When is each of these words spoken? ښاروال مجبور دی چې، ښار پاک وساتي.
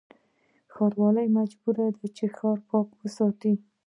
ښاروال 0.73 1.17
مجبور 1.37 1.75
دی 1.97 2.07
چې، 2.17 2.25
ښار 2.37 2.57
پاک 2.69 2.87
وساتي. 3.01 3.53